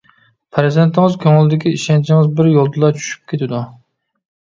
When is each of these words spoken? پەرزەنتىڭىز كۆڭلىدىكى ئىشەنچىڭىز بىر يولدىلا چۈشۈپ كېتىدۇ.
پەرزەنتىڭىز 0.55 1.17
كۆڭلىدىكى 1.25 1.73
ئىشەنچىڭىز 1.75 2.31
بىر 2.39 2.49
يولدىلا 2.53 2.89
چۈشۈپ 2.97 3.29
كېتىدۇ. 3.33 3.61